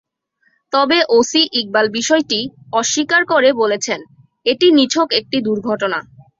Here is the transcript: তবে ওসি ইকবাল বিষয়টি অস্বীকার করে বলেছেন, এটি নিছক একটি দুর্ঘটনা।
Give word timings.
তবে 0.73 0.97
ওসি 1.17 1.41
ইকবাল 1.59 1.85
বিষয়টি 1.97 2.39
অস্বীকার 2.73 3.21
করে 3.31 3.49
বলেছেন, 3.61 3.99
এটি 4.45 4.67
নিছক 4.77 5.07
একটি 5.19 5.37
দুর্ঘটনা। 5.47 5.99